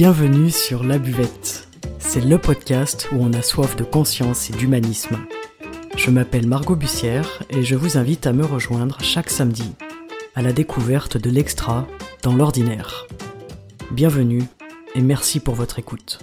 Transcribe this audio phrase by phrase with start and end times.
[0.00, 1.68] Bienvenue sur La Buvette.
[1.98, 5.18] C'est le podcast où on a soif de conscience et d'humanisme.
[5.94, 9.74] Je m'appelle Margot Bussière et je vous invite à me rejoindre chaque samedi
[10.34, 11.86] à la découverte de l'extra
[12.22, 13.08] dans l'ordinaire.
[13.90, 14.42] Bienvenue
[14.94, 16.20] et merci pour votre écoute.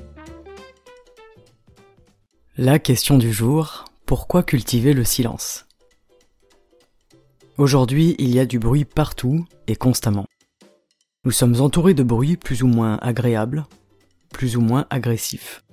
[2.58, 5.68] La question du jour, pourquoi cultiver le silence?
[7.60, 10.26] Aujourd'hui, il y a du bruit partout et constamment.
[11.28, 13.66] Nous sommes entourés de bruits plus ou moins agréables,
[14.32, 15.66] plus ou moins agressifs.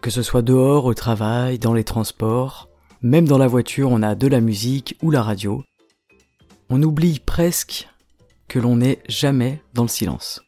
[0.00, 2.68] Que ce soit dehors, au travail, dans les transports,
[3.02, 5.64] même dans la voiture, on a de la musique ou la radio.
[6.70, 7.88] On oublie presque
[8.46, 10.40] que l'on n'est jamais dans le silence.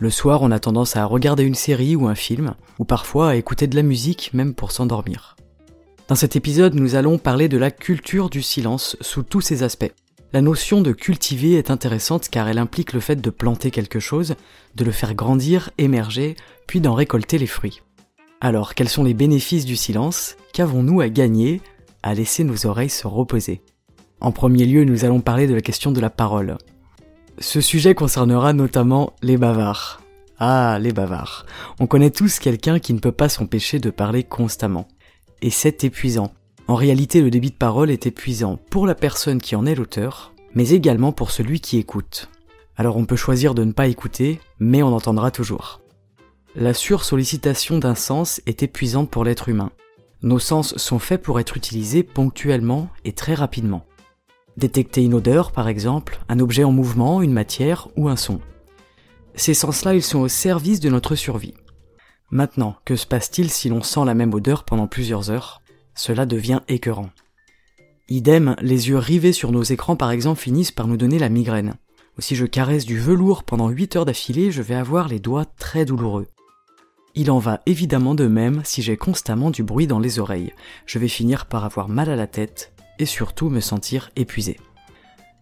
[0.00, 3.36] Le soir, on a tendance à regarder une série ou un film, ou parfois à
[3.36, 5.36] écouter de la musique même pour s'endormir.
[6.08, 9.92] Dans cet épisode, nous allons parler de la culture du silence sous tous ses aspects.
[10.34, 14.34] La notion de cultiver est intéressante car elle implique le fait de planter quelque chose,
[14.74, 16.34] de le faire grandir, émerger,
[16.66, 17.82] puis d'en récolter les fruits.
[18.40, 20.34] Alors, quels sont les bénéfices du silence?
[20.52, 21.60] Qu'avons-nous à gagner?
[22.02, 23.62] À laisser nos oreilles se reposer
[24.20, 26.58] En premier lieu, nous allons parler de la question de la parole.
[27.38, 30.02] Ce sujet concernera notamment les bavards.
[30.40, 31.46] Ah, les bavards.
[31.78, 34.88] On connaît tous quelqu'un qui ne peut pas s'empêcher de parler constamment.
[35.42, 36.32] Et c'est épuisant.
[36.66, 40.32] En réalité, le débit de parole est épuisant pour la personne qui en est l'auteur,
[40.54, 42.30] mais également pour celui qui écoute.
[42.76, 45.82] Alors on peut choisir de ne pas écouter, mais on entendra toujours.
[46.56, 49.72] La sursollicitation d'un sens est épuisante pour l'être humain.
[50.22, 53.84] Nos sens sont faits pour être utilisés ponctuellement et très rapidement.
[54.56, 58.40] Détecter une odeur, par exemple, un objet en mouvement, une matière ou un son.
[59.34, 61.54] Ces sens-là, ils sont au service de notre survie.
[62.30, 65.60] Maintenant, que se passe-t-il si l'on sent la même odeur pendant plusieurs heures?
[65.94, 67.10] Cela devient écœurant.
[68.08, 71.74] Idem, les yeux rivés sur nos écrans par exemple finissent par nous donner la migraine.
[72.18, 75.46] Ou si je caresse du velours pendant 8 heures d'affilée, je vais avoir les doigts
[75.46, 76.26] très douloureux.
[77.14, 80.52] Il en va évidemment de même si j'ai constamment du bruit dans les oreilles.
[80.84, 84.58] Je vais finir par avoir mal à la tête et surtout me sentir épuisé.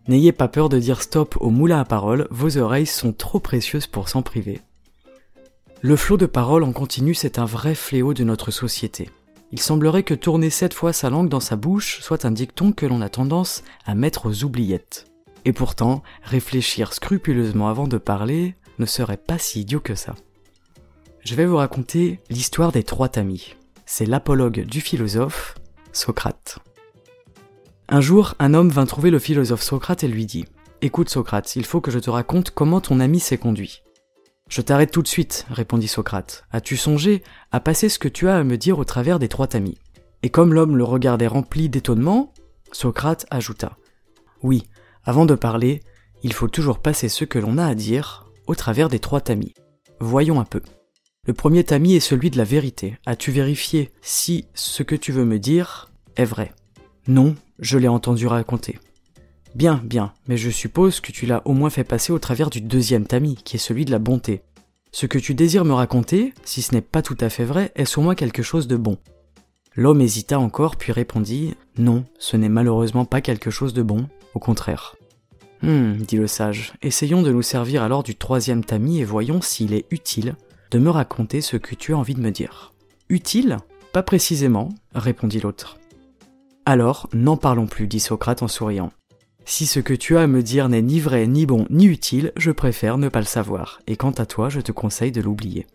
[0.08, 3.86] N'ayez pas peur de dire stop au moulin à parole, vos oreilles sont trop précieuses
[3.86, 4.60] pour s'en priver.
[5.80, 9.10] Le flot de paroles en continu, c'est un vrai fléau de notre société.
[9.52, 12.86] Il semblerait que tourner sept fois sa langue dans sa bouche soit un dicton que
[12.86, 15.06] l'on a tendance à mettre aux oubliettes.
[15.44, 20.14] Et pourtant, réfléchir scrupuleusement avant de parler ne serait pas si idiot que ça.
[21.20, 23.54] Je vais vous raconter l'histoire des trois tamis.
[23.84, 25.54] C'est l'apologue du philosophe,
[25.92, 26.58] Socrate.
[27.88, 30.46] Un jour, un homme vint trouver le philosophe Socrate et lui dit
[30.80, 33.82] Écoute Socrate, il faut que je te raconte comment ton ami s'est conduit.
[34.52, 36.44] Je t'arrête tout de suite, répondit Socrate.
[36.50, 39.46] As-tu songé à passer ce que tu as à me dire au travers des trois
[39.46, 39.78] tamis?
[40.22, 42.34] Et comme l'homme le regardait rempli d'étonnement,
[42.70, 43.78] Socrate ajouta.
[44.42, 44.64] Oui,
[45.04, 45.80] avant de parler,
[46.22, 49.54] il faut toujours passer ce que l'on a à dire au travers des trois tamis.
[50.00, 50.60] Voyons un peu.
[51.26, 52.98] Le premier tamis est celui de la vérité.
[53.06, 56.52] As-tu vérifié si ce que tu veux me dire est vrai?
[57.08, 58.78] Non, je l'ai entendu raconter.
[59.54, 62.60] Bien, bien, mais je suppose que tu l'as au moins fait passer au travers du
[62.60, 64.42] deuxième tamis, qui est celui de la bonté.
[64.92, 67.98] Ce que tu désires me raconter, si ce n'est pas tout à fait vrai, est
[67.98, 68.98] au moins quelque chose de bon.
[69.74, 74.38] L'homme hésita encore, puis répondit Non, ce n'est malheureusement pas quelque chose de bon, au
[74.38, 74.96] contraire.
[75.62, 79.74] Hum, dit le sage, essayons de nous servir alors du troisième tamis et voyons s'il
[79.74, 80.34] est utile
[80.70, 82.72] de me raconter ce que tu as envie de me dire.
[83.08, 83.58] Utile?
[83.92, 85.78] Pas précisément, répondit l'autre.
[86.64, 88.90] Alors, n'en parlons plus, dit Socrate en souriant.
[89.44, 92.32] Si ce que tu as à me dire n'est ni vrai, ni bon, ni utile,
[92.36, 95.66] je préfère ne pas le savoir, et quant à toi, je te conseille de l'oublier.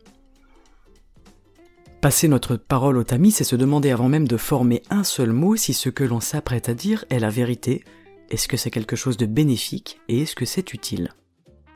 [2.02, 5.56] Passer notre parole au tamis, c'est se demander avant même de former un seul mot
[5.56, 7.84] si ce que l'on s'apprête à dire est la vérité,
[8.30, 11.14] est-ce que c'est quelque chose de bénéfique, et est-ce que c'est utile?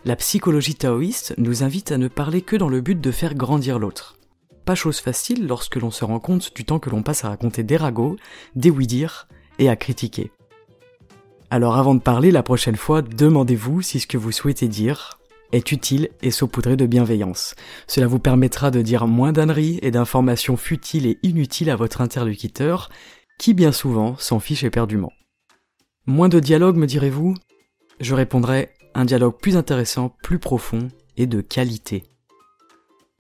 [0.05, 3.79] La psychologie taoïste nous invite à ne parler que dans le but de faire grandir
[3.79, 4.17] l'autre.
[4.65, 7.63] Pas chose facile lorsque l'on se rend compte du temps que l'on passe à raconter
[7.63, 8.15] des ragots,
[8.55, 9.27] des oui-dire
[9.59, 10.31] et à critiquer.
[11.53, 15.19] Alors avant de parler la prochaine fois, demandez-vous si ce que vous souhaitez dire
[15.51, 17.55] est utile et saupoudré de bienveillance.
[17.87, 22.89] Cela vous permettra de dire moins d'âneries et d'informations futiles et inutiles à votre interlocuteur,
[23.37, 25.11] qui bien souvent s'en fiche éperdument.
[26.05, 27.35] Moins de dialogue, me direz-vous?
[27.99, 30.87] Je répondrai un dialogue plus intéressant, plus profond
[31.17, 32.05] et de qualité.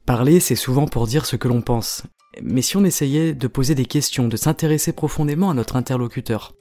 [0.05, 2.03] Parler, c'est souvent pour dire ce que l'on pense.
[2.41, 6.53] Mais si on essayait de poser des questions, de s'intéresser profondément à notre interlocuteur,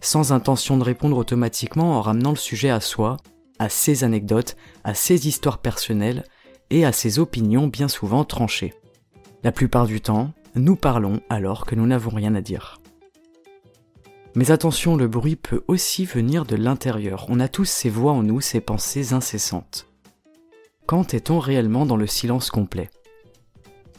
[0.00, 3.16] sans intention de répondre automatiquement en ramenant le sujet à soi,
[3.58, 6.24] à ses anecdotes, à ses histoires personnelles
[6.70, 8.74] et à ses opinions bien souvent tranchées.
[9.42, 12.80] La plupart du temps, nous parlons alors que nous n'avons rien à dire.
[14.34, 17.26] Mais attention, le bruit peut aussi venir de l'intérieur.
[17.28, 19.86] On a tous ces voix en nous, ces pensées incessantes.
[20.84, 22.90] quand est-on réellement dans le silence complet?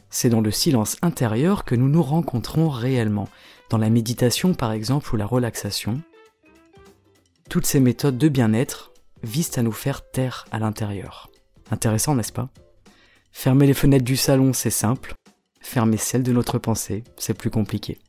[0.09, 3.27] C'est dans le silence intérieur que nous nous rencontrons réellement,
[3.69, 6.01] dans la méditation par exemple ou la relaxation.
[7.49, 8.91] Toutes ces méthodes de bien-être
[9.23, 11.29] visent à nous faire taire à l'intérieur.
[11.71, 12.49] Intéressant, n'est-ce pas?
[13.31, 15.13] Fermer les fenêtres du salon, c'est simple.
[15.61, 17.99] Fermer celles de notre pensée, c'est plus compliqué.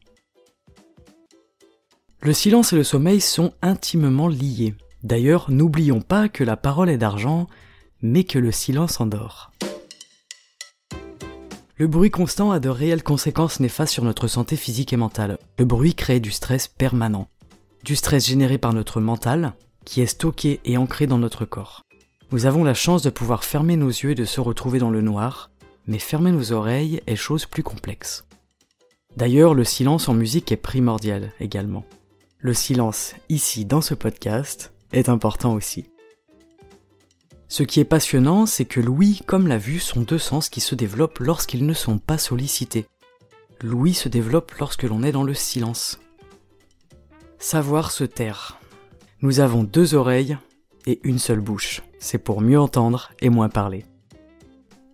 [2.20, 4.74] Le silence et le sommeil sont intimement liés.
[5.02, 7.46] D'ailleurs, n'oublions pas que la parole est d'argent,
[8.02, 9.52] mais que le silence endort.
[11.80, 15.38] Le bruit constant a de réelles conséquences néfastes sur notre santé physique et mentale.
[15.60, 17.28] Le bruit crée du stress permanent.
[17.84, 19.52] Du stress généré par notre mental,
[19.84, 21.82] qui est stocké et ancré dans notre corps.
[22.32, 25.02] Nous avons la chance de pouvoir fermer nos yeux et de se retrouver dans le
[25.02, 25.52] noir,
[25.86, 28.26] mais fermer nos oreilles est chose plus complexe.
[29.16, 31.84] D'ailleurs, le silence en musique est primordial également.
[32.40, 35.84] Le silence, ici dans ce podcast, est important aussi.
[37.48, 40.74] Ce qui est passionnant, c'est que l'ouïe comme la vue sont deux sens qui se
[40.74, 42.86] développent lorsqu'ils ne sont pas sollicités.
[43.62, 45.98] L'ouïe se développe lorsque l'on est dans le silence.
[47.38, 48.60] Savoir se taire.
[49.22, 50.36] Nous avons deux oreilles
[50.86, 51.82] et une seule bouche.
[51.98, 53.86] C'est pour mieux entendre et moins parler.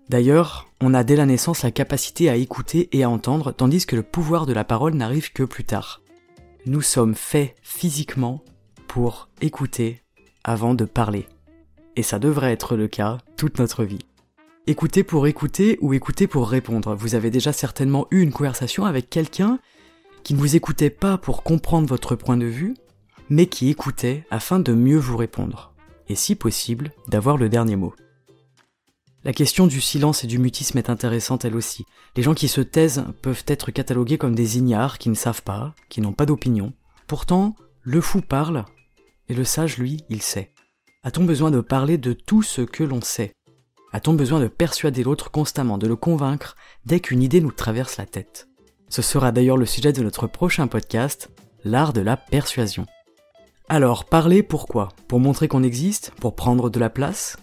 [0.09, 3.97] D'ailleurs, on a dès la naissance la capacité à écouter et à entendre, tandis que
[3.97, 6.03] le pouvoir de la parole n'arrive que plus tard.
[6.67, 8.43] Nous sommes faits physiquement
[8.87, 10.03] pour écouter
[10.45, 11.27] avant de parler
[11.97, 14.07] et ça devrait être le cas toute notre vie.
[14.67, 16.95] Écouter pour écouter ou écouter pour répondre.
[16.95, 19.59] Vous avez déjà certainement eu une conversation avec quelqu'un
[20.23, 22.75] qui ne vous écoutait pas pour comprendre votre point de vue,
[23.29, 25.75] mais qui écoutait afin de mieux vous répondre,
[26.09, 27.95] et si possible, d'avoir le dernier mot.
[29.23, 31.85] La question du silence et du mutisme est intéressante elle aussi.
[32.17, 35.75] Les gens qui se taisent peuvent être catalogués comme des ignares qui ne savent pas,
[35.89, 36.73] qui n'ont pas d'opinion.
[37.07, 38.65] Pourtant, le fou parle,
[39.29, 40.54] et le sage, lui, il sait.
[41.07, 43.35] A-t-on besoin de parler de tout ce que l'on sait?
[43.93, 46.57] A-t-on besoin de persuader l'autre constamment, de le convaincre
[46.87, 48.49] dès qu'une idée nous traverse la tête?
[48.89, 51.29] Ce sera d'ailleurs le sujet de notre prochain podcast,
[51.63, 52.87] l'art de la persuasion.
[53.69, 54.89] Alors, parler pourquoi?
[55.07, 56.11] Pour montrer qu'on existe?
[56.23, 57.37] Pour prendre de la place?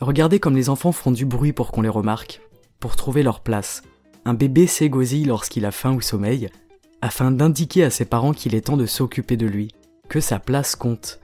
[0.00, 2.42] Regardez comme les enfants font du bruit pour qu'on les remarque,
[2.80, 3.82] pour trouver leur place.
[4.26, 6.50] Un bébé s'égosille lorsqu'il a faim ou sommeil,
[7.00, 9.72] afin d'indiquer à ses parents qu'il est temps de s'occuper de lui,
[10.10, 11.18] que sa place compte,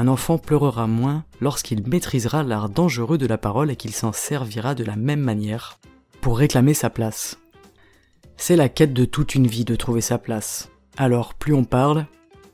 [0.00, 4.74] un enfant pleurera moins lorsqu'il maîtrisera l'art dangereux de la parole et qu'il s'en servira
[4.74, 5.78] de la même manière
[6.22, 7.38] pour réclamer sa place.
[8.38, 10.70] C'est la quête de toute une vie de trouver sa place.
[10.96, 12.06] Alors plus on parle,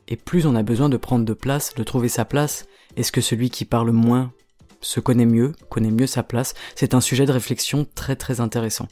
[0.09, 2.67] et plus on a besoin de prendre de place, de trouver sa place,
[2.97, 4.33] est-ce que celui qui parle moins
[4.81, 6.55] se connaît mieux, connaît mieux sa place?
[6.75, 8.89] C'est un sujet de réflexion très très intéressant.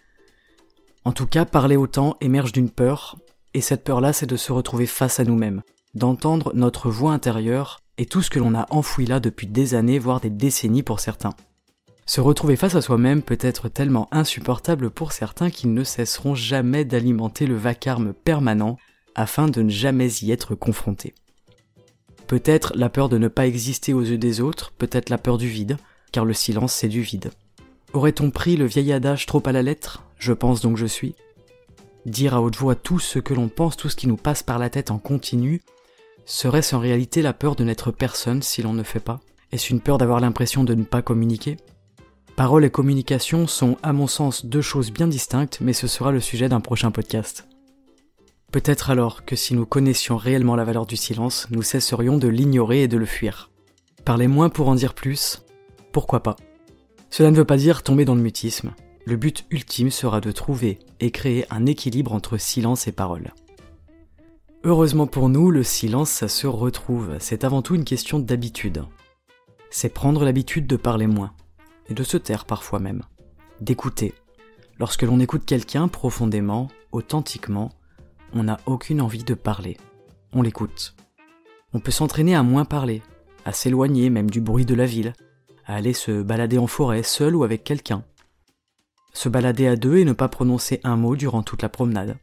[1.04, 3.18] En tout cas, parler autant émerge d'une peur,
[3.52, 5.62] et cette peur-là c'est de se retrouver face à nous-mêmes,
[5.94, 9.99] d'entendre notre voix intérieure et tout ce que l'on a enfoui là depuis des années,
[9.99, 11.35] voire des décennies pour certains.
[12.06, 16.85] Se retrouver face à soi-même peut être tellement insupportable pour certains qu'ils ne cesseront jamais
[16.85, 18.79] d'alimenter le vacarme permanent
[19.14, 21.14] afin de ne jamais y être confrontés.
[22.26, 25.49] Peut-être la peur de ne pas exister aux yeux des autres, peut-être la peur du
[25.49, 25.76] vide,
[26.12, 27.31] car le silence c'est du vide.
[27.93, 30.05] Aurait-on pris le vieil adage trop à la lettre?
[30.19, 31.14] Je pense donc je suis
[32.06, 34.58] Dire à haute voix tout ce que l'on pense, tout ce qui nous passe par
[34.58, 35.62] la tête en continu,
[36.26, 39.21] Serait-ce en réalité la peur de n'être personne si l'on ne fait pas?
[39.52, 41.59] Est-ce une peur d'avoir l'impression de ne pas communiquer?
[42.35, 46.21] Parole et communication sont à mon sens deux choses bien distinctes, mais ce sera le
[46.21, 47.47] sujet d'un prochain podcast.
[48.50, 52.83] Peut-être alors que si nous connaissions réellement la valeur du silence, nous cesserions de l'ignorer
[52.83, 53.50] et de le fuir.
[54.04, 55.43] Parler moins pour en dire plus,
[55.93, 56.37] pourquoi pas?
[57.11, 58.75] Cela ne veut pas dire tomber dans le mutisme.
[59.04, 63.33] Le but ultime sera de trouver et créer un équilibre entre silence et parole.
[64.66, 67.16] Heureusement pour nous, le silence, ça se retrouve.
[67.21, 68.83] C'est avant tout une question d'habitude.
[69.68, 71.35] C'est prendre l'habitude de parler moins,
[71.90, 73.02] et de se taire parfois même,
[73.61, 74.14] d'écouter.
[74.78, 77.73] Lorsque l'on écoute quelqu'un profondément, authentiquement,
[78.33, 79.76] on n'a aucune envie de parler.
[80.33, 80.97] On l'écoute.
[81.75, 83.02] On peut s'entraîner à moins parler,
[83.44, 85.12] à s'éloigner même du bruit de la ville,
[85.66, 88.02] à aller se balader en forêt seul ou avec quelqu'un.
[89.12, 92.16] Se balader à deux et ne pas prononcer un mot durant toute la promenade.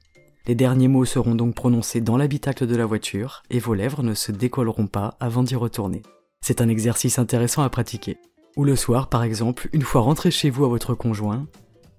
[0.48, 4.16] Les derniers mots seront donc prononcés dans l'habitacle de la voiture et vos lèvres ne
[4.16, 6.02] se décolleront pas avant d'y retourner.
[6.42, 8.18] C'est un exercice intéressant à pratiquer.
[8.58, 11.46] Ou le soir, par exemple, une fois rentré chez vous à votre conjoint,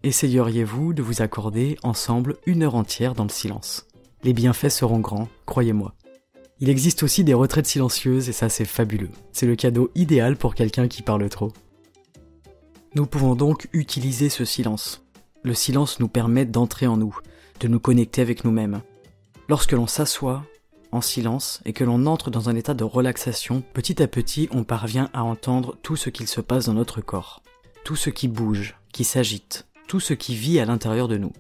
[0.02, 3.86] essayeriez-vous de vous accorder ensemble une heure entière dans le silence?
[4.24, 5.94] Les bienfaits seront grands, croyez-moi.
[6.58, 9.10] Il existe aussi des retraites silencieuses et ça c'est fabuleux.
[9.32, 11.52] C'est le cadeau idéal pour quelqu'un qui parle trop.
[12.94, 15.04] Nous pouvons donc utiliser ce silence.
[15.42, 17.16] Le silence nous permet d'entrer en nous,
[17.60, 18.82] de nous connecter avec nous-mêmes.
[19.48, 20.44] Lorsque l'on s'assoit
[20.90, 24.64] en silence et que l'on entre dans un état de relaxation, petit à petit on
[24.64, 27.42] parvient à entendre tout ce qu'il se passe dans notre corps.
[27.84, 31.32] tout ce qui bouge, qui s'agite, tout ce qui vit à l'intérieur de nous.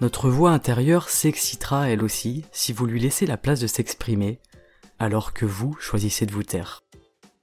[0.00, 4.38] Notre voix intérieure s'excitera elle aussi si vous lui laissez la place de s'exprimer,
[4.98, 6.80] alors que vous choisissez de vous taire.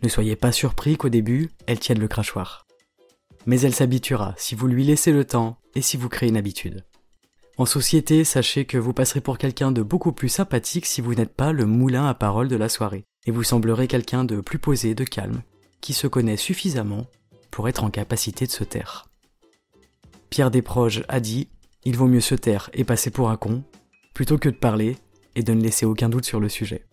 [0.02, 2.66] Ne soyez pas surpris qu'au début, elle tienne le crachoir.
[3.46, 6.86] Mais elle s'habituera si vous lui laissez le temps et si vous créez une habitude.
[7.58, 11.34] En société, sachez que vous passerez pour quelqu'un de beaucoup plus sympathique si vous n'êtes
[11.34, 14.94] pas le moulin à parole de la soirée, et vous semblerez quelqu'un de plus posé,
[14.94, 15.42] de calme,
[15.82, 17.08] qui se connaît suffisamment
[17.50, 19.10] pour être en capacité de se taire.
[20.30, 21.50] Pierre Desproges a dit
[21.84, 23.64] Il vaut mieux se taire et passer pour un con,
[24.14, 24.96] plutôt que de parler
[25.36, 26.86] et de ne laisser aucun doute sur le sujet.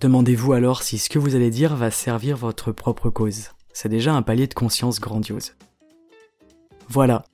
[0.00, 3.50] Demandez-vous alors si ce que vous allez dire va servir votre propre cause.
[3.74, 5.54] C'est déjà un palier de conscience grandiose.
[6.88, 7.24] Voilà,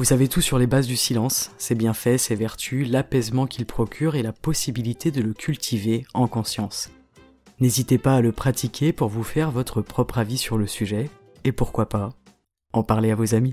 [0.00, 4.14] vous savez tout sur les bases du silence, ses bienfaits, ses vertus, l'apaisement qu'il procure
[4.14, 6.88] et la possibilité de le cultiver en conscience.
[7.60, 11.10] N'hésitez pas à le pratiquer pour vous faire votre propre avis sur le sujet,
[11.44, 12.14] et pourquoi pas,
[12.72, 13.52] en parler à vos amis.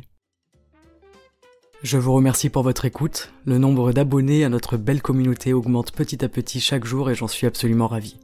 [1.84, 6.24] Je vous remercie pour votre écoute, le nombre d'abonnés à notre belle communauté augmente petit
[6.24, 8.22] à petit chaque jour et j'en suis absolument ravi.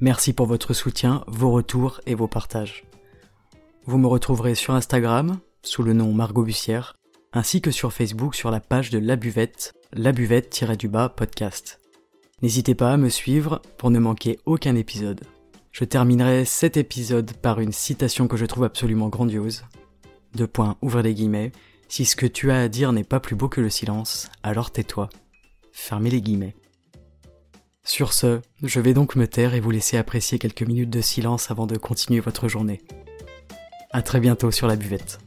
[0.00, 2.82] Merci pour votre soutien, vos retours et vos partages.
[3.84, 6.96] Vous me retrouverez sur Instagram, sous le nom Margot Bussière,
[7.32, 11.80] ainsi que sur Facebook sur la page de La Buvette, La Buvette-du-bas podcast.
[12.42, 15.22] N'hésitez pas à me suivre pour ne manquer aucun épisode.
[15.72, 19.64] Je terminerai cet épisode par une citation que je trouve absolument grandiose.
[20.34, 21.52] Deux points, ouvrez les guillemets.
[21.88, 24.70] Si ce que tu as à dire n'est pas plus beau que le silence, alors
[24.70, 25.08] tais-toi.
[25.72, 26.56] Fermez les guillemets.
[27.84, 31.50] Sur ce, je vais donc me taire et vous laisser apprécier quelques minutes de silence
[31.50, 32.82] avant de continuer votre journée.
[33.92, 35.20] À très bientôt sur la buvette.